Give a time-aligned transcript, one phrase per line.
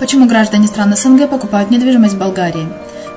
[0.00, 2.66] Почему граждане стран СНГ покупают недвижимость в Болгарии?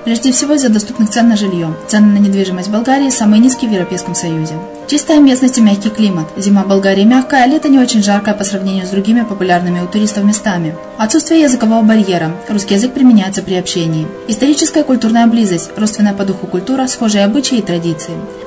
[0.03, 1.73] Прежде всего из-за доступных цен на жилье.
[1.87, 4.55] Цены на недвижимость Болгарии самые низкие в Европейском Союзе.
[4.87, 6.25] Чистая местность и мягкий климат.
[6.35, 9.87] Зима в Болгарии мягкая, а лето не очень жаркое по сравнению с другими популярными у
[9.87, 10.75] туристов местами.
[10.97, 12.33] Отсутствие языкового барьера.
[12.49, 14.05] Русский язык применяется при общении.
[14.27, 15.71] Историческая и культурная близость.
[15.77, 18.13] Родственная по духу культура, схожие обычаи и традиции.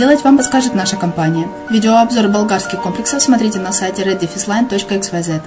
[0.00, 1.46] вам подскажет наша компания.
[1.68, 5.42] Видеообзор болгарских комплексов смотрите на сайте reddefisline.xyz.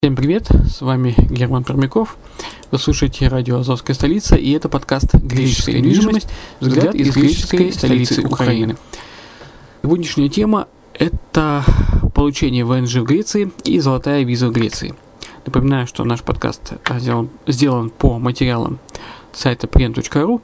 [0.00, 2.16] Всем привет, с вами Герман Пермяков.
[2.70, 6.28] Вы слушаете радио «Азовская столица» и это подкаст «Греческая недвижимость.
[6.60, 8.76] Взгляд из греческой столицы Украины».
[9.82, 11.64] Сегодняшняя тема– это
[12.14, 14.94] получение ВНЖ в Греции и золотая виза в Греции.
[15.46, 18.80] Напоминаю, что наш подкаст сделан, сделан по материалам
[19.32, 20.42] сайта prien.ru.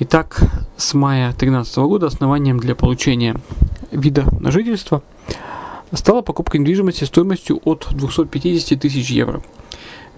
[0.00, 0.40] Итак,
[0.76, 3.36] с мая 2013 года основанием для получения
[3.92, 5.04] вида на жительство
[5.92, 9.44] стала покупка недвижимости стоимостью от 250 тысяч евро.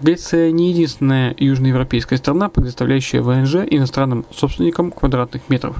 [0.01, 5.77] Греция не единственная южноевропейская страна, предоставляющая ВНЖ иностранным собственникам квадратных метров.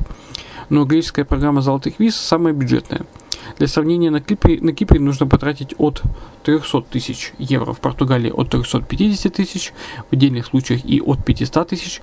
[0.69, 3.07] Но греческая программа золотых виз самая бюджетная–
[3.57, 6.04] для сравнения, на Кипре, на Кипре нужно потратить от
[6.44, 9.74] 300 тысяч евро, в Португалии от 350 тысяч,
[10.09, 12.01] в отдельных случаях и от 500 тысяч,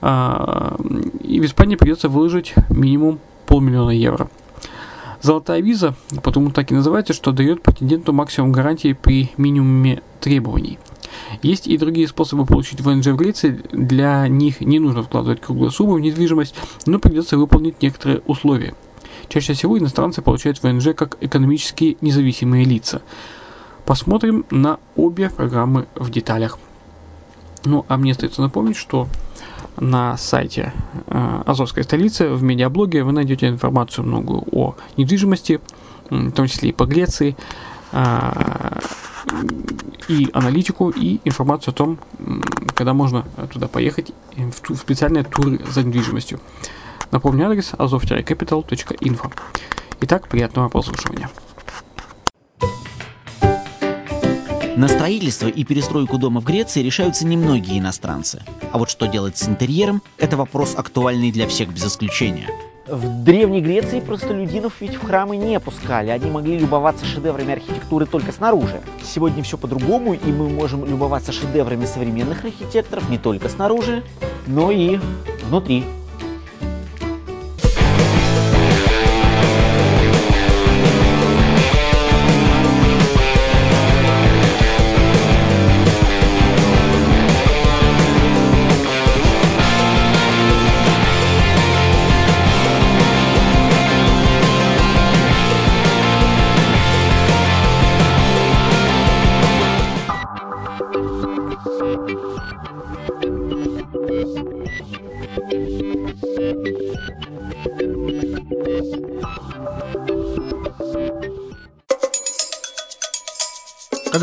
[0.00, 0.76] а,
[1.22, 4.30] и в Испании придется выложить минимум полмиллиона евро.
[5.22, 10.78] Золотая виза, потому так и называется, что дает претенденту максимум гарантии при минимуме требований.
[11.42, 15.94] Есть и другие способы получить ВНЖ в Греции, для них не нужно вкладывать круглую сумму
[15.94, 16.54] в недвижимость,
[16.86, 18.74] но придется выполнить некоторые условия–
[19.30, 23.00] Чаще всего иностранцы получают ВНЖ как экономически независимые лица.
[23.86, 26.58] Посмотрим на обе программы в деталях.
[27.64, 29.06] Ну, а мне остается напомнить, что
[29.78, 30.72] на сайте
[31.06, 35.60] э, Азовской столицы в медиаблоге вы найдете информацию многую о недвижимости,
[36.10, 37.36] в том числе и по Греции,
[37.92, 38.80] э,
[40.08, 41.98] и аналитику, и информацию о том,
[42.74, 46.40] когда можно туда поехать в, в специальные туры за недвижимостью.
[47.10, 49.32] Напомню адрес azov-capital.info.
[50.02, 51.28] Итак, приятного прослушивания.
[54.76, 58.42] На строительство и перестройку дома в Греции решаются немногие иностранцы.
[58.72, 62.48] А вот что делать с интерьером– это вопрос актуальный для всех без исключения.
[62.86, 66.10] В Древней Греции простолюдинов ведь в храмы не пускали.
[66.10, 68.80] Они могли любоваться шедеврами архитектуры только снаружи.
[69.04, 74.04] Сегодня все по-другому, и мы можем любоваться шедеврами современных архитекторов не только снаружи,
[74.46, 74.98] но и
[75.48, 75.84] внутри.
[101.80, 101.88] Как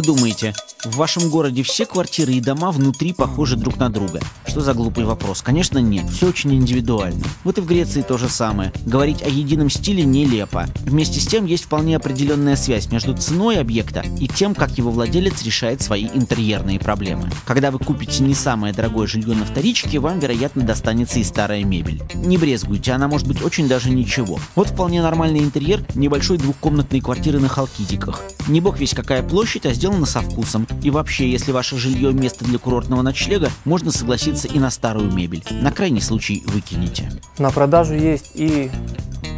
[0.03, 0.53] думаете,
[0.87, 4.19] в вашем городе все квартиры и дома внутри похожи друг на друга?
[4.47, 5.41] Что за глупый вопрос?
[5.41, 7.23] Конечно нет, все очень индивидуально.
[7.43, 8.71] Вот и в Греции то же самое.
[8.85, 10.67] Говорить о едином стиле нелепо.
[10.81, 15.43] Вместе с тем есть вполне определенная связь между ценой объекта и тем, как его владелец
[15.43, 17.29] решает свои интерьерные проблемы.
[17.45, 22.01] Когда вы купите не самое дорогое жилье на вторичке, вам, вероятно, достанется и старая мебель.
[22.15, 24.39] Не брезгуйте, она может быть очень даже ничего.
[24.55, 28.23] Вот вполне нормальный интерьер небольшой двухкомнатной квартиры на Халкидиках.
[28.47, 30.67] Не бог весь какая площадь, а сделано со вкусом.
[30.83, 35.43] И вообще, если ваше жилье место для курортного ночлега, можно согласиться и на старую мебель.
[35.51, 37.11] На крайний случай выкинете.
[37.37, 38.69] На продажу есть и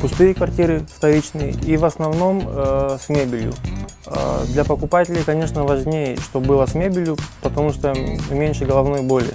[0.02, 3.54] пустые квартиры вторичные, и в основном э, с мебелью.
[4.06, 7.94] Э, для покупателей, конечно, важнее, чтобы было с мебелью, потому что
[8.30, 9.34] меньше головной боли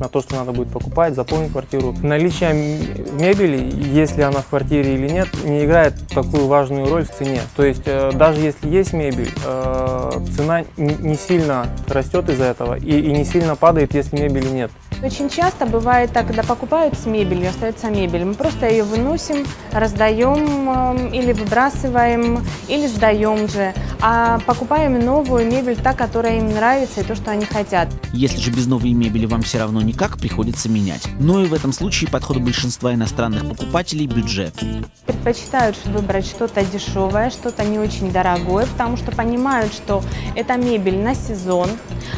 [0.00, 1.94] на то, что надо будет покупать, заполнить квартиру.
[2.02, 7.40] Наличие мебели, если она в квартире или нет, не играет такую важную роль в цене.
[7.56, 13.00] То есть э, даже если есть мебель, э, цена не сильно растет из-за этого и,
[13.00, 14.70] и не сильно падает, если мебели нет.
[15.00, 20.68] Очень часто бывает так, когда покупают с мебелью, остается мебель, мы просто ее выносим, раздаем
[20.68, 27.04] э, или выбрасываем, или сдаем же, а покупаем новую мебель, та, которая им нравится и
[27.04, 27.88] то, что они хотят.
[28.12, 31.06] Если же без новой мебели вам все равно никак, приходится менять.
[31.20, 34.84] Но и в этом случае подход большинства иностранных покупателей бюджетный.
[35.06, 40.02] Предпочитают выбрать что-то дешевое, что-то не очень дорогое, потому что понимают, что
[40.34, 41.70] это мебель на сезон,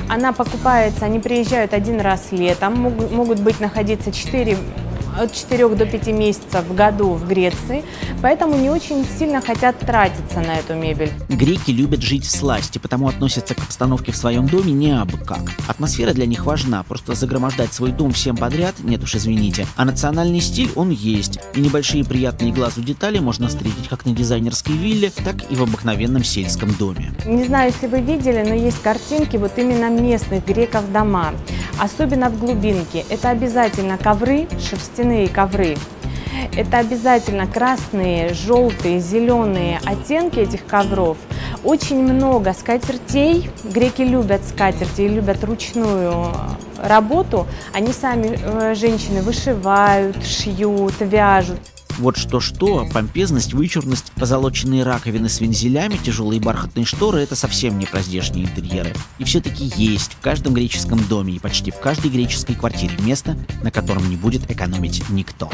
[0.09, 4.57] она покупается, они приезжают один раз летом, могут, могут быть находиться 4
[5.19, 7.85] от 4 до 5 месяцев в году в Греции,
[8.23, 11.11] поэтому не очень сильно хотят тратиться на эту мебель.
[11.29, 15.43] Греки любят жить в сласти, потому относятся к обстановке в своем доме не абы как.
[15.69, 19.67] Атмосфера для них важна, просто загромождать свой дом всем подряд, нет уж извините.
[19.77, 24.75] А национальный стиль он есть, и небольшие приятные глазу детали можно встретить как на дизайнерской
[24.75, 27.13] вилле, так и в обыкновенном сельском доме.
[27.27, 31.33] Не знаю, если вы видели, но есть картинки вот именно местных греков дома,
[31.79, 33.05] особенно в глубинке.
[33.09, 35.77] Это обязательно ковры, шерстяные шерстяные ковры.
[36.57, 41.17] Это обязательно красные, желтые, зеленые оттенки этих ковров.
[41.65, 43.51] Очень много скатертей.
[43.65, 46.33] Греки любят скатерти и любят ручную
[46.79, 47.47] работу.
[47.73, 51.61] Они сами, э, женщины, вышивают, шьют, вяжут.
[51.99, 58.01] Вот что-что, помпезность, вычурность, позолоченные раковины с вензелями, тяжелые бархатные шторы— это совсем не про
[58.03, 58.95] здешние интерьеры.
[59.19, 63.71] И все-таки есть в каждом греческом доме и почти в каждой греческой квартире место, на
[63.71, 65.51] котором не будет экономить никто.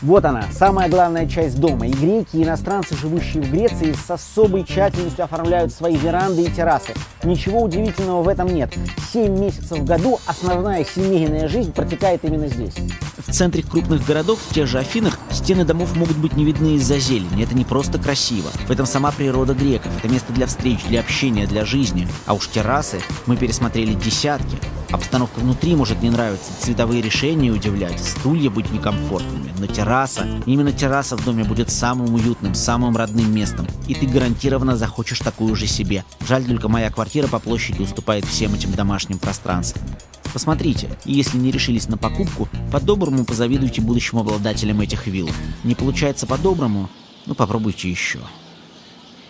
[0.00, 1.88] Вот она, самая главная часть дома.
[1.88, 6.94] И греки, и иностранцы, живущие в Греции, с особой тщательностью оформляют свои веранды и террасы.
[7.24, 8.72] Ничего удивительного в этом нет.
[9.12, 12.74] Семь месяцев в году основная семейная жизнь протекает именно здесь.
[13.18, 16.98] В центре крупных городов, в тех же Афинах, стены домов могут быть не видны из-за
[16.98, 17.42] зелени.
[17.42, 18.50] Это не просто красиво.
[18.68, 19.90] В этом сама природа греков.
[19.98, 22.06] Это место для встреч, для общения, для жизни.
[22.26, 24.58] А уж террасы мы пересмотрели десятки.
[24.90, 31.14] Обстановка внутри может не нравиться, цветовые решения удивлять, стулья быть некомфортными, но терраса, именно терраса
[31.16, 36.04] в доме будет самым уютным, самым родным местом, и ты гарантированно захочешь такую же себе.
[36.26, 39.84] Жаль только моя квартира по площади уступает всем этим домашним пространствам.
[40.32, 45.28] Посмотрите, и если не решились на покупку, по-доброму позавидуйте будущим обладателям этих вилл.
[45.64, 46.88] Не получается по-доброму?
[47.26, 48.20] Ну попробуйте еще.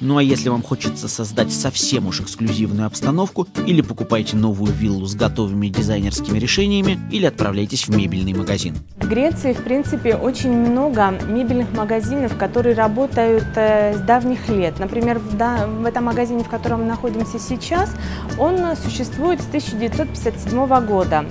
[0.00, 5.16] Ну а если вам хочется создать совсем уж эксклюзивную обстановку, или покупайте новую виллу с
[5.16, 8.76] готовыми дизайнерскими решениями, или отправляйтесь в мебельный магазин.
[8.96, 14.78] В Греции, в принципе, очень много мебельных магазинов, которые работают э, с давних лет.
[14.78, 17.90] Например, в, да, в этом магазине, в котором мы находимся сейчас,
[18.38, 21.24] он существует с 1957 года.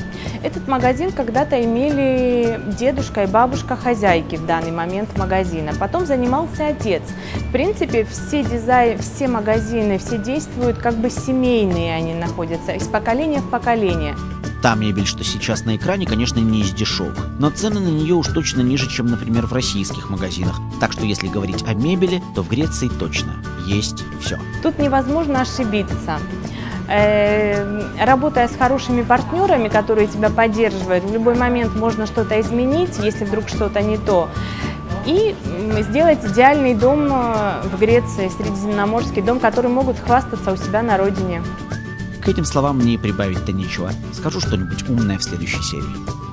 [0.44, 5.72] Этот магазин когда-то имели дедушка и бабушка хозяйки в данный момент магазина.
[5.80, 7.04] Потом занимался отец.
[7.36, 13.40] В принципе, все дизайн, все магазины, все действуют как бы семейные они находятся, из поколения
[13.40, 14.16] в поколение.
[14.62, 18.28] Та мебель, что сейчас на экране, конечно, не из дешевых, но цены на нее уж
[18.28, 20.60] точно ниже, чем, например, в российских магазинах.
[20.80, 23.36] Так что если говорить о мебели, то в Греции точно
[23.68, 24.40] есть все.
[24.64, 26.20] Тут невозможно ошибиться.
[26.90, 33.26] Э, работая с хорошими партнерами, которые тебя поддерживают, в любой момент можно что-то изменить, если
[33.26, 34.30] вдруг что-то не то
[35.08, 35.36] и
[35.84, 41.42] сделать идеальный дом э, в Греции, средиземноморский дом, который могут хвастаться у себя на родине.
[42.22, 43.92] К этим словам мне прибавить-то нечего.
[44.12, 46.27] Скажу что-нибудь умное в следующей серии.